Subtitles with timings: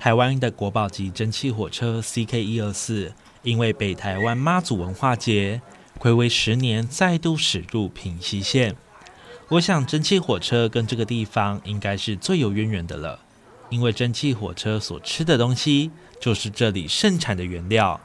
[0.00, 3.12] 台湾的国宝级蒸汽火车 CK 一二四，
[3.42, 5.60] 因为北台湾妈祖文化节，
[5.98, 8.74] 暌违十年再度驶入平溪线。
[9.50, 13.20] 我想蒸汽火车跟这个地方应该是最有渊源的了，
[13.68, 18.00] 因为蒸汽火车所吃的东西就是这里盛产的原料。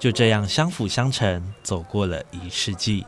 [0.00, 3.06] 就这样相辅相成，走过了一世纪。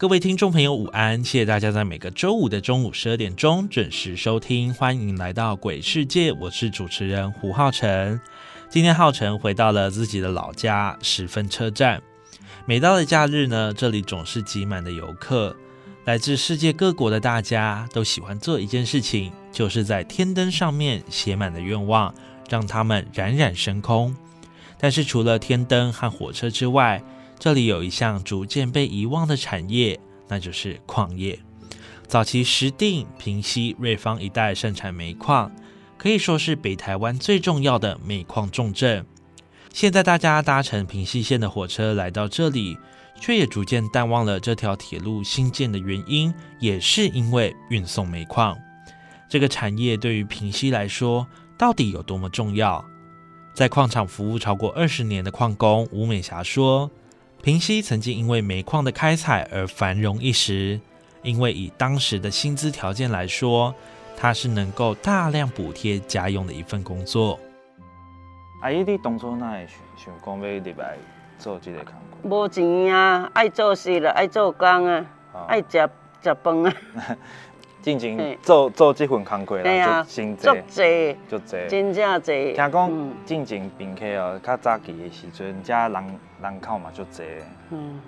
[0.00, 1.24] 各位听众朋友，午安！
[1.24, 8.20] 谢谢大家在每个周五的中午十二点钟准时收听，欢迎来到鬼世界，我是主持人胡浩辰。
[8.70, 12.00] 今天浩辰回到了自己的老家十分车站。
[12.64, 15.56] 每到了假日呢，这里总是挤满的游客，
[16.04, 22.14] 来自世界各国的大家都喜欢做一件事情，就是在天灯上面写满了愿望，
[22.48, 24.14] 让他们冉冉升空。
[24.78, 27.02] 但是除了天灯和火车之外，
[27.38, 31.38] 这里有一项逐渐被遗忘的产业，那就是矿业。
[32.08, 35.52] 早期石碇、平溪、瑞芳一带盛产煤矿，
[35.96, 39.06] 可以说是北台湾最重要的煤矿重镇。
[39.72, 42.76] 现在大家搭乘平溪线的火车来到这里，
[43.20, 48.56] 却也逐渐淡忘了这条铁路新建的原因，也是因为运送煤矿。
[49.28, 51.24] 这个产业对于平溪来说，
[51.56, 52.84] 到底有多么重要？
[53.54, 56.90] 在矿场服务超过二十年的矿工吴美霞说。
[57.42, 60.78] 平西曾经因为煤矿的开采而繁荣一时，
[61.22, 63.74] 因为以当时的薪资条件来说，
[64.16, 67.38] 它是能够大量补贴家用的一份工作。
[68.60, 69.66] 阿姨，你当初哪会
[69.96, 70.96] 想讲要入来
[71.38, 71.94] 做这个工
[72.28, 72.28] 作？
[72.28, 75.06] 无钱啊，爱做事了，爱做工啊，
[75.46, 75.88] 爱食
[76.20, 76.74] 食饭啊。
[77.96, 82.52] 进前做做这份工作啦，就真济，就济，真正济。
[82.52, 87.22] 听讲进前宾客哦，较早期的时阵，遮人人口嘛就济。
[87.70, 87.98] 嗯，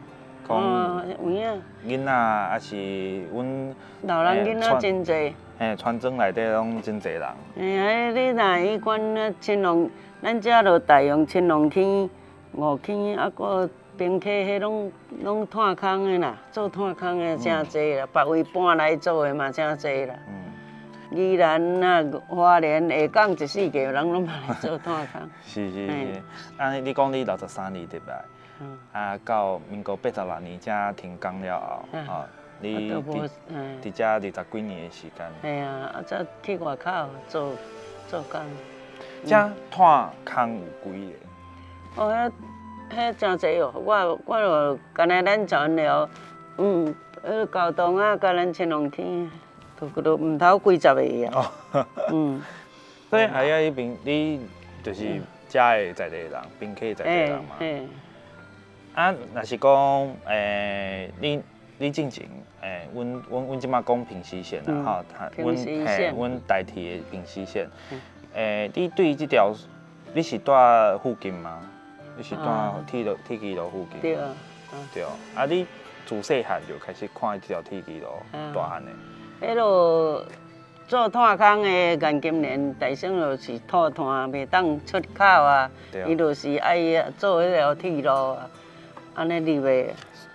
[0.46, 1.62] 讲有影。
[1.86, 5.34] 囡仔还是阮老人囡仔真济。
[5.58, 7.22] 嘿，村庄内底拢真济人。
[7.58, 12.10] 哎呀，你若迄款那青龙，咱遮落大用青龙天、
[12.52, 13.70] 五天，啊个。
[14.00, 14.90] 宾客迄拢
[15.22, 20.14] 拢炭空的啦，做炭空的正济啦，别位搬来做的嘛正济啦。
[20.26, 25.30] 嗯，宜兰啊、花莲下港一世界人拢嘛来做炭坑。
[25.44, 26.22] 是 是是，
[26.56, 28.24] 安尼你讲你六十三年对吧？
[28.62, 28.78] 嗯。
[28.92, 32.26] 啊，到民国八十六年才停工了后，啊，
[32.58, 33.28] 你伫
[33.82, 35.30] 伫遮二十几年的时间。
[35.42, 36.90] 系啊，啊则去外口
[37.28, 37.52] 做
[38.08, 38.40] 做工。
[39.26, 42.02] 遮炭坑有几个？
[42.02, 42.32] 哦，
[42.90, 46.08] 迄真侪哦，我我著干那咱全了，
[46.58, 46.94] 嗯，
[47.24, 49.30] 迄交通啊，甲咱青龙天，
[49.78, 51.52] 都都毋头几十个啊。
[52.12, 52.42] 嗯，
[53.08, 54.40] 所以还要迄边，你
[54.82, 57.56] 就是遮的在地人，宾客在地人嘛。
[57.60, 57.88] 嗯。
[58.94, 61.40] 啊，若是讲，诶，你
[61.78, 62.26] 你进前，
[62.60, 67.68] 诶，阮阮阮即马讲平西线啦，哈，阮嘿，阮代替的平西线。
[68.34, 69.54] 诶，你对即条，
[70.12, 70.52] 你是住
[71.02, 71.60] 附近吗？
[72.20, 72.42] 你是住
[72.86, 73.98] 铁路铁轨路附近？
[74.02, 74.28] 对啊，
[74.92, 75.08] 对啊。
[75.34, 75.66] 啊你
[76.04, 78.08] 自细汉就开始看这条铁轨路
[78.54, 78.90] 大汉的。
[79.40, 80.26] 迄落
[80.86, 85.70] 做炭坑的，眼今年大省就是土炭，袂当出口啊。
[86.06, 86.76] 伊就是爱
[87.16, 88.50] 做迄条铁路啊，
[89.14, 89.86] 安尼入的。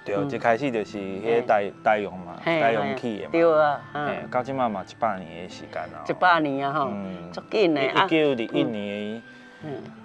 [0.03, 3.29] 对，一开始就是迄代代用嘛，代用器的嘛。
[3.31, 6.01] 对啊，嗯，到即满嘛一百年的时间啊。
[6.09, 6.91] 一百年啊吼，
[7.31, 8.05] 足紧的啊。
[8.05, 9.21] 一九二一年，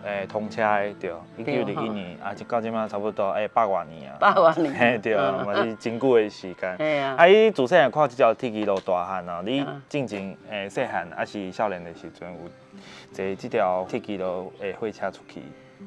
[0.04, 4.16] 诶，通车的对，一九二一年啊，就到即马差不多诶百外年啊。
[4.18, 4.74] 百外年。
[4.74, 6.76] 嘿， 对，嘛是真久的时间。
[6.78, 7.14] 哎啊。
[7.18, 12.38] 啊，伊自细汉看即条铁骑路大汉啊，你进前诶细汉还是少年的时阵有
[13.12, 15.42] 坐即条铁骑路诶火车出去？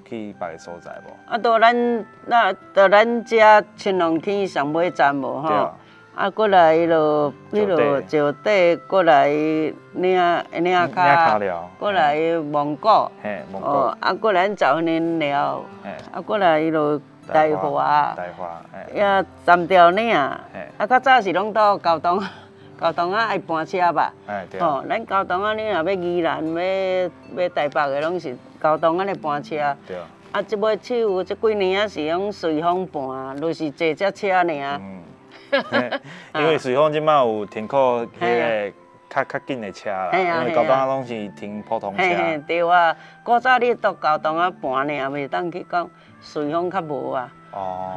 [0.10, 1.32] 去别个所在无？
[1.32, 5.72] 啊，到咱那到咱遮青龙天上尾站无吼？
[6.16, 11.40] 啊，过来咯，迄落石底，过来领领卡，
[11.80, 12.16] 过来
[12.52, 12.88] 蒙古。
[12.88, 15.64] 哦，啊，过来找恁聊，
[16.12, 17.02] 啊，过来迄落
[17.32, 18.62] 大华，大华，
[18.94, 20.40] 呀，三条岭，啊，
[20.88, 22.24] 较早是拢到交通。
[22.80, 24.12] 交通啊爱搬车吧，
[24.60, 26.62] 哦，咱交通啊，你若要宜兰要
[27.44, 29.56] 要台北的，拢是交通啊咧搬车。
[29.88, 29.96] 对。
[30.32, 34.44] 啊，即尾手即几年啊是用随风搬，就是坐只车尔。
[35.72, 36.02] 嗯。
[36.42, 38.74] 因为随风即摆有停靠迄个
[39.10, 42.04] 较较紧的车啦，因为交通啊拢是停普通车。
[42.48, 45.90] 对啊，古早你到交通啊搬尔，袂当去讲
[46.22, 47.32] 随风较无啊。
[47.52, 47.94] 哦。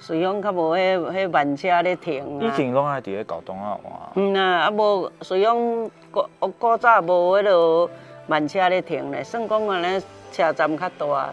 [0.00, 2.44] 随风较无迄迄慢车咧停啊！
[2.44, 3.92] 以前拢爱伫咧交通啊换。
[4.14, 6.24] 嗯啊，啊无随风古
[6.58, 7.90] 古早无迄落
[8.28, 11.30] 慢车咧停咧，算讲安尼车站较大，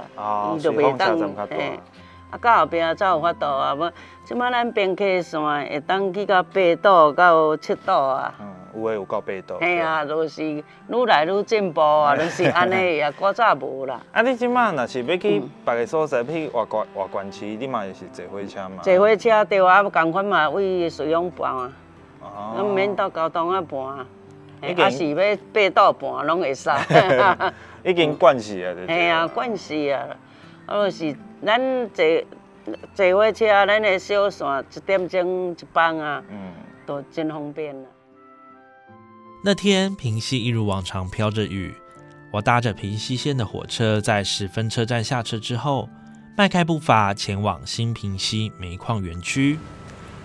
[0.55, 1.15] 伊就袂当
[1.49, 1.79] 嘿。
[2.35, 3.91] 啊，到后壁才有法度啊，无
[4.23, 8.33] 即摆咱边溪线会当去到八度到七度啊。
[8.75, 9.57] 有诶，有到八度。
[9.61, 13.99] 嘿啊，就是愈来愈进步啊，就是安尼啊， 古早无啦。
[14.11, 18.81] 啊，你即摆若是要去别个所在，去外关外关市，你嘛是坐火车嘛？
[18.83, 21.71] 坐火车对啊，共款嘛，为随用搬啊。
[22.21, 22.63] 哦。
[22.63, 24.05] 毋免到交通啊搬啊。
[24.77, 25.15] 啊是要
[25.53, 26.69] 八岛搬，拢会使。
[27.83, 28.73] 已经惯死啊！
[28.87, 30.07] 嘿啊，惯死啊！
[30.65, 31.15] 啊，就是
[31.45, 31.59] 咱
[31.93, 32.03] 坐
[32.95, 36.51] 坐火车，咱的小线一点钟一班啊，嗯，
[36.87, 37.85] 都真方便啊。
[39.43, 41.75] 那天平西一如往常飘着雨，
[42.31, 45.87] 我搭着平西线的火车，在十分车站下车之后，
[46.35, 49.59] 迈开步伐前往新平西煤矿园区。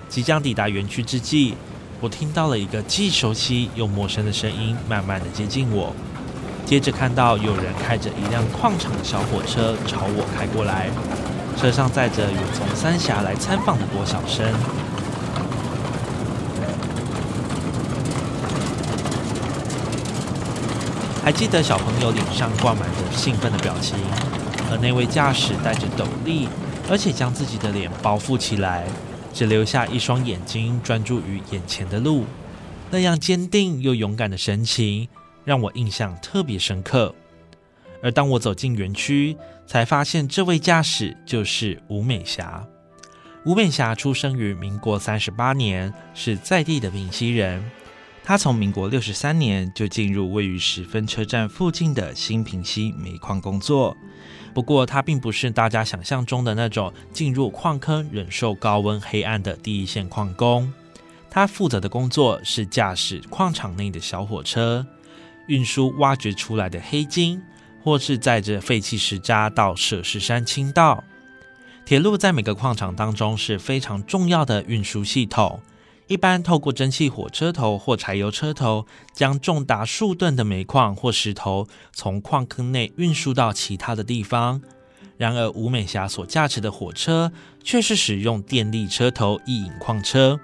[0.08, 1.54] 即将抵达园区之际，
[2.00, 5.94] 我听到了一个既熟悉又陌生的声音，慢慢的接近我。
[6.70, 10.88] 接着看到有人开着一辆矿场的小火车朝我开过来，
[11.58, 14.46] 车上载着有从三峡来参访的郭小生。
[21.24, 23.98] 还记得小朋友脸上挂满着兴奋的表情，
[24.70, 26.46] 而那位驾驶戴着斗笠，
[26.88, 28.86] 而且将自己的脸包覆起来，
[29.34, 32.26] 只留下一双眼睛专注于眼前的路，
[32.92, 35.08] 那样坚定又勇敢的神情
[35.50, 37.12] 让我印象特别深刻。
[38.00, 39.36] 而当我走进园区，
[39.66, 42.64] 才发现这位驾驶就是吴美霞。
[43.44, 47.68] 吴美霞出生于民国三十八年，是在地的闽西人。
[48.22, 53.96] 他从民国六十三年就进入位于十分车站附近的新平溪煤矿工作，
[54.54, 60.72] 不过他并不是大家想象中的那种进入矿坑忍受高温黑暗的第一线矿工。
[61.28, 64.86] 他负责的工作是驾驶矿场内的小火车，
[65.50, 67.42] 运输挖掘出来的黑金，
[67.82, 71.02] 或是载着废弃石渣到舍氏山倾倒。
[71.84, 75.60] 铁路在每个矿场当中是非常重要的运输系统。
[76.06, 84.62] 一般透过蒸汽火车头或柴油车头，将重达数吨的煤矿或石头从矿坑内运输到其他的地方。
[85.16, 90.38] 然而，吴美霞所驾驶的火车却是使用电力车头一引矿车。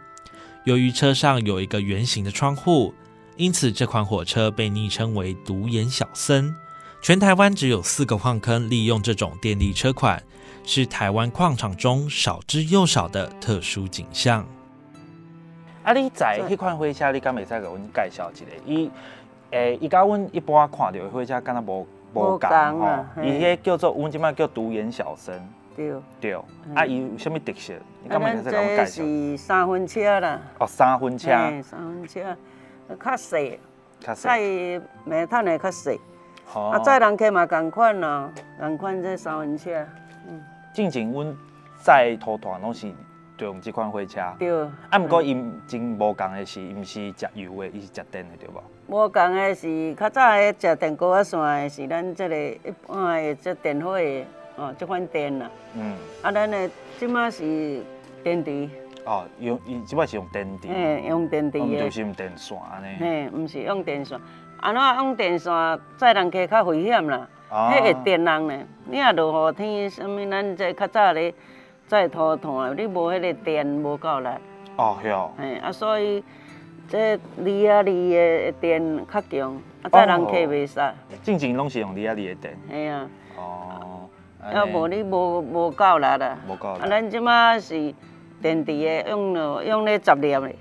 [0.64, 2.92] 由于车上有一个圆形的窗户，
[3.36, 6.54] 因此这款火车被昵称为“独眼小僧”。
[7.02, 10.20] 全台湾只有四个矿坑利用这种电力车款，
[10.64, 14.44] 是台湾矿场中少之又少的特殊景象。
[15.84, 15.92] 啊！
[15.92, 18.44] 你在迄款火车，你敢袂使给阮介绍一下？
[18.64, 18.90] 伊
[19.50, 23.04] 诶，伊甲阮一般看到的火车，敢若无无共吼。
[23.22, 25.32] 伊迄叫做阮即摆叫独眼小生。
[25.76, 25.92] 对。
[26.20, 26.32] 对。
[26.74, 27.74] 啊，伊有啥物特色？
[28.02, 29.04] 你敢袂使甲阮介绍？
[29.04, 30.40] 是三分车啦。
[30.58, 31.28] 哦，三分车。
[31.62, 32.36] 三分车，
[32.94, 33.58] 较细。
[34.00, 34.22] 较细。
[34.22, 34.38] 载
[35.04, 36.00] 煤炭的较细。
[36.54, 36.70] 哦。
[36.72, 39.70] 啊，载人客嘛共款咯，共款这三轮车。
[40.28, 40.42] 嗯。
[40.74, 41.34] 进前阮
[41.82, 42.92] 载拖团拢是。
[43.38, 44.50] 就用这款火车，对。
[44.88, 48.62] 啊，毋过因真无共的是，伊毋是食油的，伊是食电的，对无？
[48.88, 54.24] 无共的是，较早的食电高压线的是咱这个一般的这电火的
[54.56, 55.50] 哦，这款电啦。
[55.74, 55.94] 嗯。
[56.22, 57.82] 啊，咱的即马是
[58.24, 58.70] 电池。
[59.06, 60.68] 哦，用伊即摆是用电池。
[60.68, 61.64] 嘿，用电池的。
[61.64, 62.96] 毋就是用电线安尼。
[62.98, 64.20] 嘿，毋是用电线，
[64.60, 67.28] 安怎用电线载人客较危险啦。
[67.48, 67.70] 哦。
[67.72, 68.58] 迄会电人呢？
[68.84, 71.32] 你若落雨天，什物咱这较早咧。
[71.86, 74.28] 载拖炭，你无迄个电无够力。
[74.76, 75.30] 哦，哟。
[75.38, 76.24] 嘿，啊，所以
[76.88, 80.80] 这离啊离的电较强，啊，载人客袂使。
[81.22, 82.58] 正前拢是用离啊离的电。
[82.68, 83.08] 嘿啊。
[83.38, 84.08] 哦。
[84.52, 86.36] 要无你无无够力啦。
[86.48, 86.80] 无够力。
[86.80, 87.94] 啊，咱即马是
[88.42, 90.52] 电池的，用了用咧十粒的。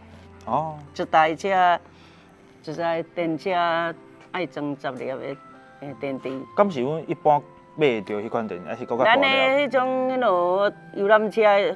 [0.45, 0.77] 哦。
[0.95, 1.79] 一台车，
[2.63, 3.51] 一台电车
[4.31, 5.17] 爱装十粒的
[5.81, 6.29] 诶电池。
[6.55, 7.41] 敢是阮一般
[7.75, 9.03] 买着迄款电，还是搁较？
[9.03, 11.75] 咱的迄种迄落游览车，迄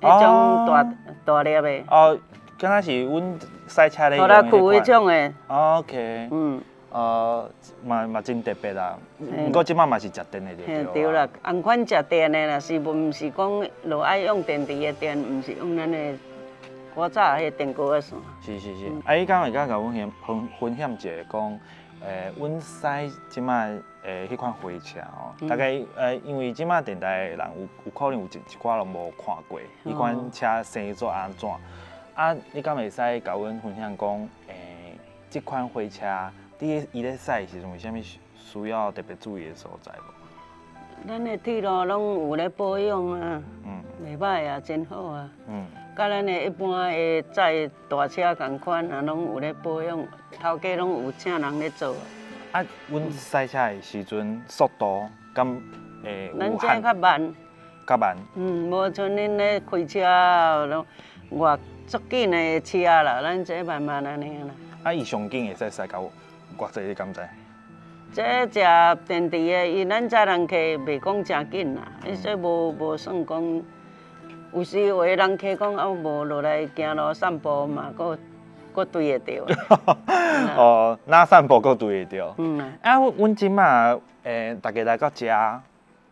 [0.00, 0.84] 种大
[1.24, 1.84] 大粒的。
[1.90, 2.18] 哦，
[2.58, 5.32] 敢若是阮赛车咧用的迄种的。
[5.48, 6.28] OK。
[6.30, 6.62] 嗯。
[6.94, 7.50] 呃，
[7.84, 8.96] 嘛嘛真特别啦。
[9.18, 10.84] 不过即摆嘛是食电的对。
[10.94, 16.14] 对啦，按款食电的啦，是毋是讲落爱用电池的电，毋是用咱的
[16.94, 18.16] 古早迄电锅的线。
[18.40, 18.92] 是是是。
[19.04, 19.92] 啊，伊刚会甲甲阮
[20.24, 21.60] 分分享一下讲，
[22.00, 23.72] 诶，阮使即摆
[24.04, 31.50] 诶迄款火车哦，大概呃，因为即摆电台人有有可能有一一寡人无看过，迄款车生做安怎？
[32.14, 34.96] 啊，你敢会使甲阮分享讲，诶，
[35.28, 36.06] 即款火车？
[36.58, 37.96] 你伊咧驶时阵有啥物
[38.36, 41.08] 需要特别注意的所在无？
[41.08, 50.06] 咱的铁路拢有咧保养啊，嗯，袂歹啊，真好啊，嗯，甲咱的一般的载大车共款啊，拢有咧保养，
[50.40, 51.94] 头家拢有请人咧做。
[52.52, 55.44] 啊，阮驶车的时阵速度敢
[56.02, 57.34] 会咱这较慢，
[57.86, 58.16] 较慢。
[58.36, 60.86] 嗯，无像恁咧开车拢
[61.30, 64.50] 外足紧的车啦，咱这慢慢安尼啦。
[64.84, 66.04] 啊，伊上紧会使驶到？
[66.56, 67.20] 偌济你敢知？
[68.12, 73.62] 这食电池的，伊咱遮人客袂讲诚紧啦，伊说无无算讲。
[74.52, 78.16] 有时有的人客讲啊，无落来行路散步嘛，搁
[78.72, 79.46] 搁对得着。
[80.56, 82.34] 哦，哪散步搁对得着？
[82.38, 85.26] 嗯啊，阮即马诶，大家来到遮，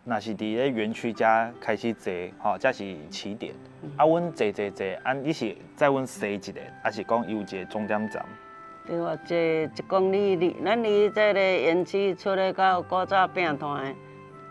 [0.04, 1.25] 若是伫咧园区遮
[1.61, 3.54] 开始坐，吼，这是起点。
[3.96, 8.26] 啊，阮坐坐坐，啊，你是载阮西一个，还是讲有一个终点站？
[8.84, 13.94] 对啊，这一公里里，咱离这个园区出来到古早饼摊，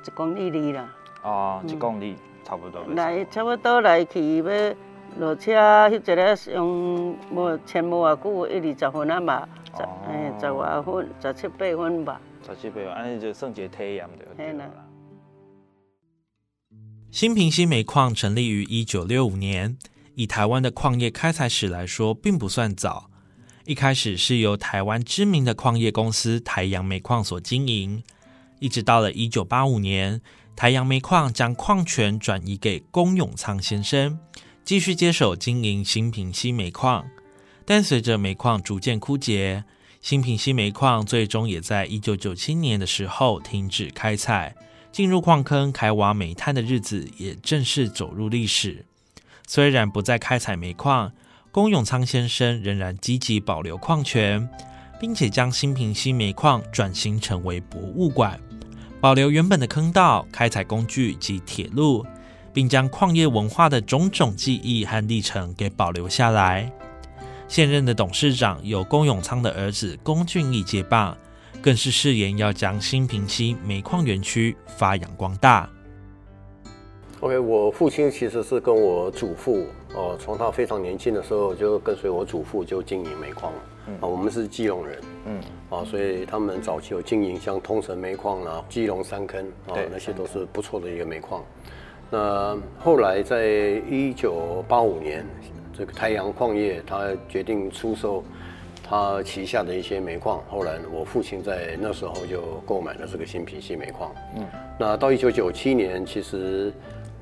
[0.05, 0.89] 一公里里啦。
[1.23, 2.81] 哦，一公里差不多。
[2.95, 4.43] 来，差不多来去要
[5.19, 5.51] 落车，
[5.89, 12.21] 翕一个用无前无偌久，一二十分啊嘛，十哎十外分，十七八分吧。
[12.47, 14.25] 十七八分，安尼就算一个体验着。
[14.37, 14.65] 对啦。
[17.11, 19.77] 新平溪煤矿成立于一九六五年，
[20.15, 23.10] 以台湾的矿业开采史来说，并不算早。
[23.71, 28.03] 一开始是由台湾知名的矿业公司台阳煤矿所经营，
[28.59, 30.19] 一直到了一九八五年，
[30.57, 34.19] 台阳煤矿将矿权转移给龚永昌先生，
[34.65, 37.07] 继续接手经营新平溪煤矿。
[37.63, 39.63] 但随着煤矿逐渐枯竭，
[40.01, 44.53] 新平溪煤矿最终也在一九九七年的时候停止开采，
[44.91, 48.85] 进入矿坑开挖煤炭的日子也正式走入历史。
[49.47, 51.13] 虽然不再开采煤矿。
[51.51, 54.47] 龚永昌先生仍然积极保留矿权，
[55.01, 58.39] 并且将新平溪煤矿转型成为博物馆，
[59.01, 62.05] 保留原本的坑道、开采工具及铁路，
[62.53, 66.71] 并将矿业文化的种种记忆和历程给保留下来。
[67.49, 71.17] 现任的董事长由龚永昌的儿子龚俊义接棒，
[71.61, 75.69] 更是誓言要将新平溪煤矿园区发扬光大。
[77.21, 79.67] OK，我父亲其实是跟我祖父。
[79.93, 83.53] 哦，从他非常年轻的时候就跟随我祖父就经营煤矿
[83.99, 91.43] 啊，我们是基隆人，嗯，啊，所以他们早期有经营像通城煤矿啊、基隆三坑啊，那些都是不错的一个煤矿。
[92.09, 93.45] 那后来在
[93.87, 95.23] 一九八五年，
[95.77, 98.23] 这个太阳矿业他决定出售
[98.83, 104.11] 他旗下的一些煤矿，后来我父亲在那时候就购买了这个新平溪煤矿。
[104.37, 104.47] 嗯，
[104.79, 106.73] 那到一九九七年，其实。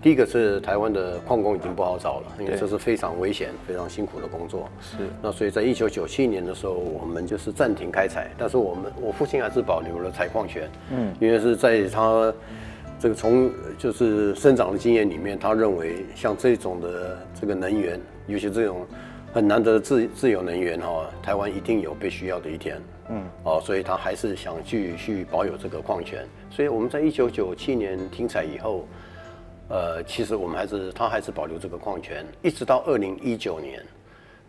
[0.02, 4.70] 第一个是台湾的矿工已经不好找了，因为这是非常危险、非常辛苦的工作。
[4.80, 4.98] 是。
[5.22, 10.70] 那所以在一九九七年的时候，我们就是暂停开采，但是我们我父亲还是保留了采矿权。
[10.92, 11.14] 嗯。
[11.20, 12.34] 因为是在他
[12.98, 18.86] 这个从就是生长的经验里面，他认为像这种的这个能源，尤其这种
[19.34, 22.82] 很难得的自自由能源哈，台湾一定有被需要的一天。
[23.10, 23.22] 嗯。
[23.44, 26.26] 哦，所以他还是想继续保有这个矿权。
[26.50, 28.88] 所以我们在一九九七年停采以后。
[29.70, 33.86] 呃，其实我们还是他还是保留这个矿权，一直到二零一九年，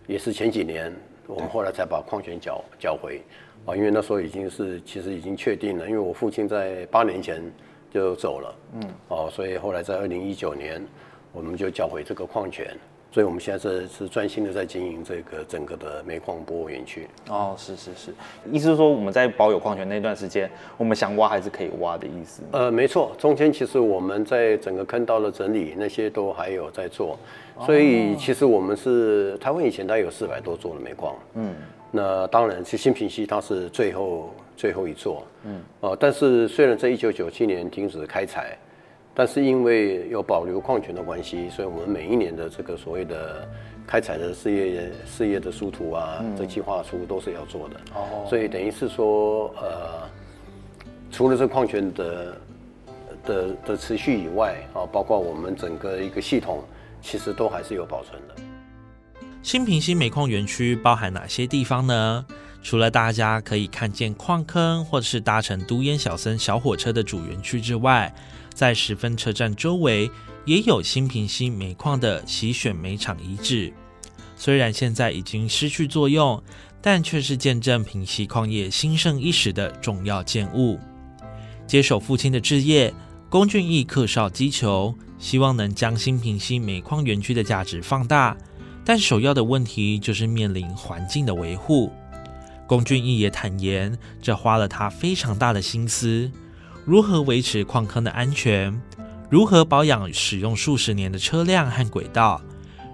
[0.07, 0.91] 也是前几年，
[1.27, 3.23] 我们后来才把矿权缴缴回，
[3.67, 7.43] 啊，因为那时候已经是其实已经确定了，因为我父亲在八年前
[7.91, 10.83] 就走了，嗯，哦，所以后来在二零一九年，
[11.33, 12.75] 我们就缴回这个矿权，
[13.13, 17.09] 所以我们现在是是专心的在经营这个整个的煤矿博物园区。
[17.29, 18.15] 哦，是是是，
[18.53, 22.43] 意思是说我们在保有矿权那段时间，我们想挖还是可以挖的意思。
[22.53, 27.19] 呃，没错，中间其实我们在整个坑道的整理那些都还有在做，
[27.67, 31.17] 所以其实我们是台湾以前大概有四百多座的煤矿。
[31.35, 31.55] 嗯，
[31.91, 35.25] 那当然，其实新平溪它是最后最后一座。
[35.45, 38.57] 嗯，呃，但是虽然在一九九七年停止开采。
[39.15, 43.49] 但是因为有保留矿权的关系，所以我们每一年的这个所谓的
[43.87, 47.81] 开采的事业事业的书图啊，这计划书都是要做的。
[47.95, 50.09] 哦，所以等于是说，呃，
[51.11, 52.37] 除了这矿权的
[53.25, 56.63] 的的持续以外，啊，包括我们整个一个系统，
[57.03, 58.37] 其实都还是有保存的。
[59.43, 62.25] 新平新煤矿园区包含哪些地方呢？
[62.63, 68.15] 除了大家可以看见矿坑，或者是搭乘都烟小森小火车的主园区之外，
[68.55, 70.11] 在十分车站周围
[70.45, 73.73] 也有新平溪煤矿的洗选煤厂遗址，
[74.37, 76.43] 虽然现在已经失去作用，
[76.81, 80.79] 但却是见证平溪矿业兴盛一时的重要建物。
[81.67, 82.93] 接手父亲的置业，
[83.29, 88.37] 龚俊义克少击球，希望能将新平溪煤矿园区的价值放大，
[88.85, 91.93] 但首要的问题就是面临环境的维护。
[92.67, 96.31] 龚俊义也坦言，这花了他非常大的心思。
[96.85, 98.81] 如何维持矿坑的安全？
[99.29, 102.41] 如何保养使用数十年的车辆和轨道？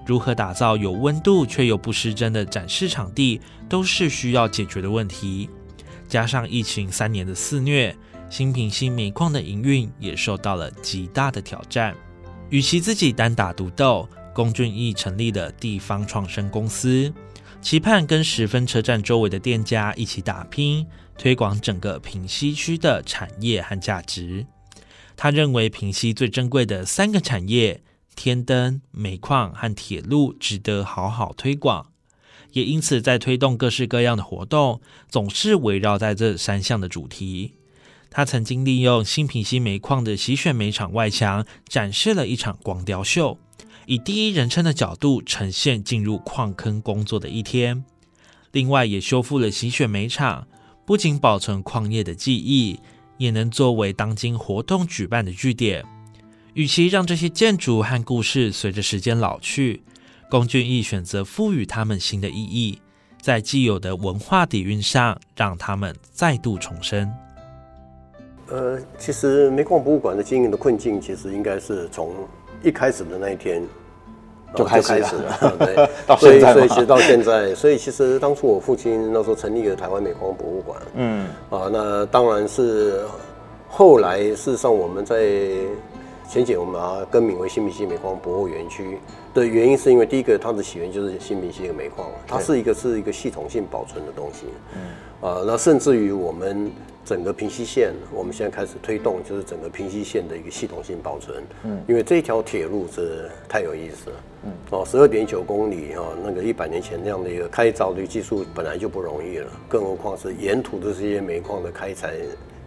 [0.04, 5.48] 如何打造有温度却又不失真的展示场地，都是需要解决的问题。
[6.08, 7.96] 加上疫情三年的肆虐，
[8.28, 11.94] 新品新煤矿的营运也受到了极大的挑战。
[12.50, 17.12] 与其自己单打独斗，龚俊义成立了地方创生公司，
[17.60, 20.86] 期盼跟十分车站周围的店家一起打拼。
[21.18, 24.46] 推广整个平西区的产业和价值。
[25.16, 27.82] 他认为平西最珍贵的三个产业——
[28.14, 31.86] 天灯、煤矿和铁路，值得好好推广。
[32.52, 37.54] 也因此，在推动各式各样的活动，总是围绕在这三项的主题。
[38.10, 43.38] 他曾经利用新平西煤矿的洗选煤厂外墙，展示了一场光雕秀，
[43.86, 47.84] 以第一人称的角度呈现进入矿坑工作的一天。
[48.52, 50.46] 另外，也修复了洗选煤厂。
[50.86, 52.78] 不仅保存矿业的记忆，
[53.18, 55.84] 也能作为当今活动举办的据点。
[56.54, 59.82] 与其让这些建筑和故事随着时间老去，
[60.30, 62.80] 龚俊义选择赋予他们新的意义，
[63.20, 67.12] 在既有的文化底蕴上，让他们再度重生。
[68.48, 72.14] 呃，其实煤矿博物馆的经营的困境，其实应该是从
[72.62, 73.60] 一开始的那一天。
[74.54, 83.04] 就开始了，对， 所以所以其实到现在，所以其实当初我父亲那时候成立了台湾美矿博物馆，嗯，啊，那当然是
[83.68, 85.16] 后来事实上我们在
[86.28, 88.98] 前几年我们把它更名为新米西煤矿博物园区
[89.34, 96.70] 的原因，是因为第一个它的起源就是新米西的煤矿，它是一个是一个系统性保存的东西，嗯，啊，那甚至于我们。
[97.06, 101.40] 整个平溪线，我们现在开始推动，就是整个平溪线的一个系统性保存。
[101.62, 104.16] 嗯，因为这条铁路是太有意思了。
[104.46, 112.14] 嗯，哦，十二点九公里哈，那个一百年前那样的一个开凿的技术本来就不容易了，更何况是沿途的这些煤矿的开采，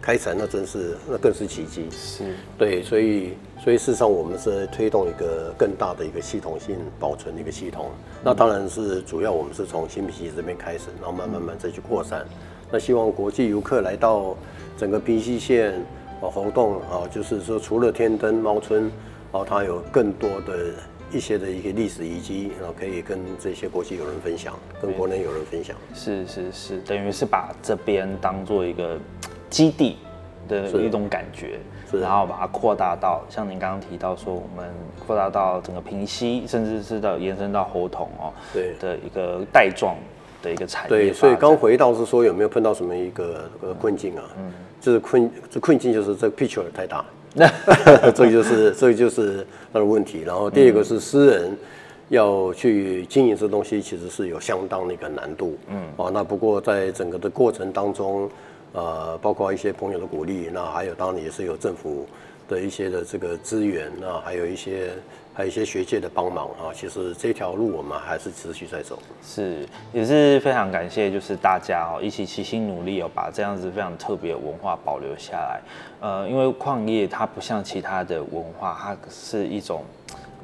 [0.00, 1.86] 开采那真是那更是奇迹。
[1.90, 7.86] 是，对，所以所以事实上我们是推动一个更大的一个系统性保存的一个系统。
[8.22, 12.26] 那当然是主要我们是从新皮溪这边开始，然后慢慢慢再去扩散。
[12.70, 14.36] 那希望国际游客来到
[14.76, 15.74] 整个平溪县
[16.20, 18.90] 啊活动啊，就是说除了天灯猫村
[19.32, 20.72] 啊，它有更多的
[21.10, 25.76] 一些的一个历史遗迹然后，可以跟这些国际友人分享，跟国内友人分享。
[25.94, 28.98] 是是是，等于是把这边当做一个
[29.48, 29.96] 基地
[30.48, 31.58] 的一种感觉，
[31.92, 34.72] 然后把它扩大到像您刚刚提到说，我们
[35.06, 39.96] 扩大到整个平溪，甚至是到延伸到猴童哦，对的一个带状。
[40.42, 44.24] 的一个产业，对，所以刚回到是说有没有碰到什么一个个困境啊？
[44.38, 47.04] 嗯，就是困，这困境就是这个 picture 太大，
[48.14, 50.22] 这个就是这个就是他的问题。
[50.26, 51.56] 然后第二个是私人
[52.08, 55.56] 要去经营这东西，其实是有相当的一个难度。
[55.68, 58.30] 嗯，啊，那不过在整个的过程当中，
[58.72, 62.06] 呃，包括一些朋友的鼓励，那还有当然也是有政府
[62.48, 64.90] 的一些的这个资源，那还有一些。
[65.32, 68.98] 还有一些学界的帮忙啊，其实这条路我们还是持续在走。
[69.22, 75.60] 是，也是非常感谢，就是大家哦一起齐心努力哦，把这样子非常特别的文化保留下来。
[76.00, 79.84] 呃，因为矿业它不像其他的文化，它是一种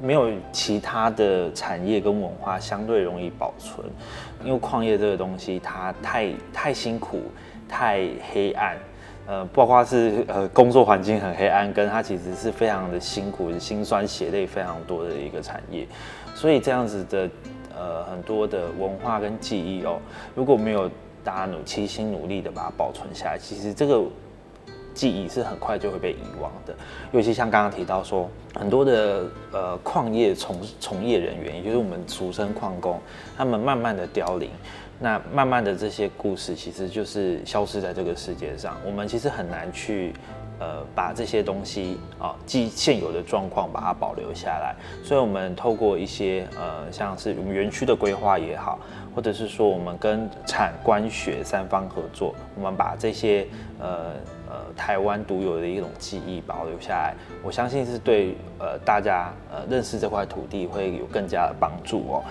[0.01, 3.85] 没有其他的产业跟文化相对容易保存。
[4.43, 7.23] 因为矿业这个东西它太太辛苦、
[7.67, 8.77] 太黑暗。
[9.27, 15.85] 呃，包括是呃工作环境很黑暗，跟它其实是非常的辛苦、辛酸血泪非常多的一个产业，
[16.33, 17.29] 所以这样子的
[17.77, 19.99] 呃很多的文化跟记忆哦，
[20.33, 20.89] 如果没有
[21.25, 24.01] 大家努齐心努力的把它保存下来，其实这个
[24.93, 26.73] 记忆是很快就会被遗忘的。
[27.11, 32.97] 尤其像刚刚提到说，很多的呃矿业从从业人员，也就是我们俗称矿工，
[33.37, 34.49] 他们慢慢的凋零。
[34.99, 40.11] 那慢慢的这些故事其实就是消失在这个世界上，我们其实很难去，
[40.59, 44.75] 呃，把这些东西啊，既现有的状况把它保留下来。
[45.03, 48.79] 所以，我们透过一些呃，像是我们园区的规划也好，
[49.15, 53.45] 或者是说我们跟产官学三方合作，我们把这些
[53.79, 54.13] 呃
[54.49, 62.23] 呃台湾独有的一种记忆保留下来，我相信是对呃大家呃认识这块土地会有更加的帮助哦。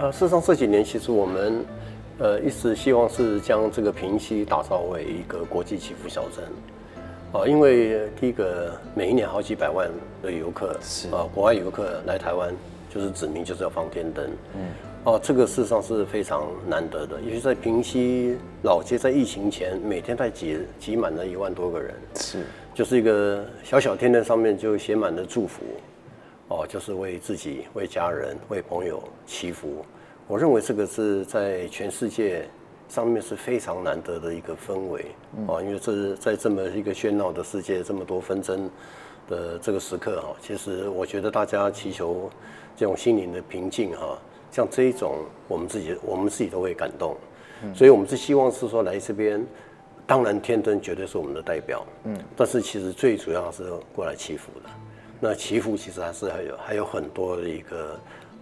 [0.00, 1.64] 呃，事实上这几年其实我们，
[2.18, 6.44] 呃，一直希望是将这个平溪打造为一个国际祈福小镇，
[7.32, 9.90] 啊，因为第一个每一年好几百万
[10.22, 11.08] 的游客，是。
[11.08, 12.54] 啊，国外游客来台湾
[12.88, 14.70] 就是指明就是要放天灯，嗯，
[15.02, 25.64] 哦，这个事实上是非常难得的，尤其在平溪老街，在疫情前每天在挤挤满了一万多个人，是，就是一个小小天灯上面就写满了祝福。
[26.48, 29.84] 哦，就是为自己、为家人、为朋友祈福。
[30.26, 32.46] 我认为这个是在全世界
[32.88, 35.06] 上面是非常难得的一个氛围
[35.46, 38.70] 啊，因为这是在这么一个喧闹的世界、这么多纷争
[39.28, 42.30] 的这个时刻哈，其实我觉得大家祈求
[42.76, 44.18] 这种心灵的平静哈，
[44.50, 47.16] 像这一种，我们自己我们自己都会感动。
[47.74, 49.44] 所以我们是希望是说来这边，
[50.06, 54.70] 当然天灯绝对是我们的代表，嗯，但是其实最主要是过来祈福的。
[55.20, 57.98] 那祈福其实还是还有还有很多的一个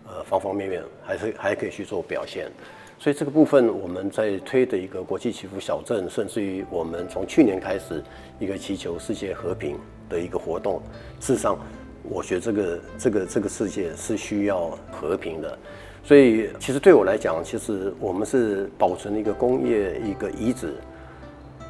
[0.07, 2.51] 呃方方面面，还是还可以去做表现。
[2.99, 8.03] 所以这个部分我们在推的一个国际祈福小镇，甚至于我们从去年开始
[8.39, 10.81] 一个祈求世界和平的一个活动。
[11.21, 11.59] 事实上，
[12.03, 15.59] 我觉得这个这个这个世界是需要和平的。
[16.05, 20.75] 所以其实对我来讲，其实我们是保存了一个工业一个遗址。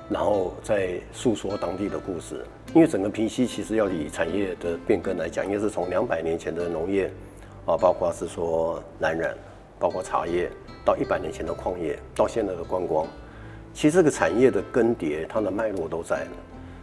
[0.09, 7.11] 然后再诉说当地的故事，因为整个平溪其实要以产业的变更来讲，应该是从两百年前的农业，
[7.67, 9.37] 啊，包括是说蓝染，
[9.81, 10.49] 包括茶叶，
[10.85, 13.05] 到一百年前的矿业，到现在的观光，
[13.75, 16.31] 其实这个产业的更迭，它的脉络都在了。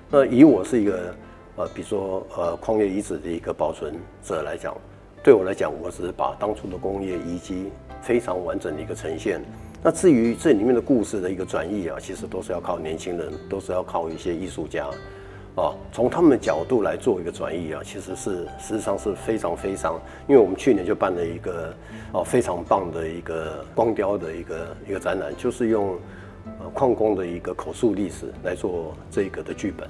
[0.10, 1.16] 那以我是一个
[1.56, 4.76] 呃，比如说呃矿业遗址的一个保存者来讲，
[5.24, 9.42] 对我来讲，我只是把当初的工业遗迹非常完整的一个呈现。
[9.86, 14.88] 那至于这里面的故事的一个转译啊，其实都是要靠年轻人，都是要靠一些艺术家，
[15.56, 21.76] 啊，从他们的角度来做一个转译啊，其实是实际上是非常非常，因为我们去年就办了一个
[22.14, 26.00] 哦非常棒的一个光雕的一个一个展览，就是用
[26.62, 29.86] 呃矿工的一个口述历史来做这个的剧本，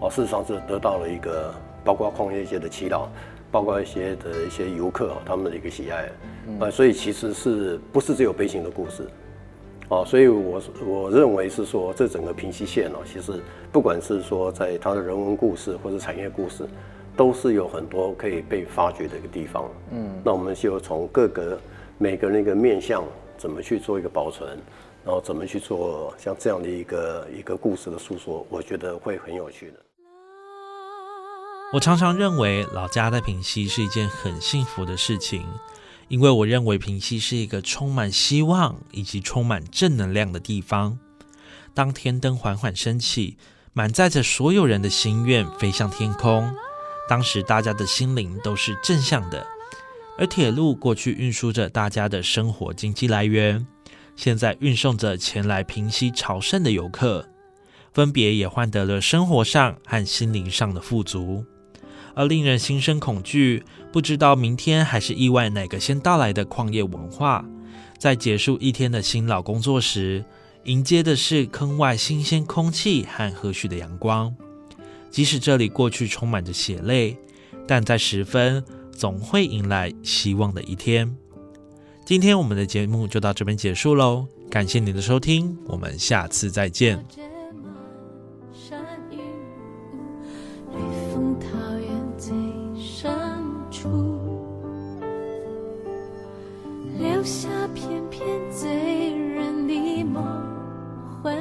[0.00, 1.50] 哦，事实上是得到了一个
[1.82, 3.06] 包括矿业界的祈祷，
[3.50, 6.10] 包括一些的一些游客他们的一个喜爱，
[6.60, 9.08] 啊，所以其实是不是只有悲情的故事？
[9.90, 16.64] 哦，所以我我认为是说，这整个平溪县哦，其实不管是说在它的人文故事或者产业故事，
[17.16, 19.68] 都是有很多可以被发掘的一个地方。
[19.90, 21.60] 嗯，那我们就从各个
[21.98, 23.02] 每个那个面向，
[23.36, 24.48] 怎么去做一个保存，
[25.04, 29.76] 然后怎么去做像这样的一个一个故事的诉说，我觉得会很有趣的。
[31.72, 35.42] 我常常认为老家在平溪是一件很幸福的事情。
[36.10, 40.98] 因为我认为平溪是一个充满希望以及充满正能量的地方。
[41.72, 43.36] 当天灯缓缓升起，
[43.72, 46.52] 满载着所有人的心愿飞向天空，
[47.08, 49.46] 当时大家的心灵都是正向的。
[50.18, 53.64] 而铁路过去运输着大家的生活经济来源，
[54.16, 57.28] 现在运送着前来平溪朝圣的游客，
[57.94, 61.44] 分别也换得了生活上和心灵上的富足。
[62.14, 67.44] 而令人心生恐惧，不知道明天还是意外哪个先到来的矿业文化，
[67.98, 70.24] 在结束一天的辛劳工作时，
[70.64, 74.34] 迎接的是坑外新鲜空气和和煦的阳光。
[75.10, 77.16] 即使这里过去充满着血泪，
[77.66, 81.16] 但在时分总会迎来希望的一天。
[82.04, 87.29] 今天我们的节目就到这边结束喽，感谢您的收听，我们下次再见。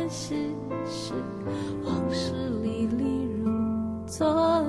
[0.10, 0.56] 欢喜
[0.88, 1.14] 时，
[1.86, 3.48] 往事历历如
[4.08, 4.66] 昨